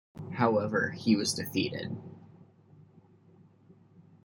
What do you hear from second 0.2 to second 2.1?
However, he was defeated.